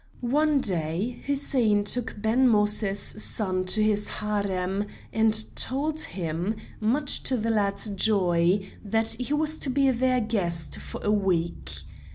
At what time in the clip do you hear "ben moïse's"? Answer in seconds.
2.19-3.21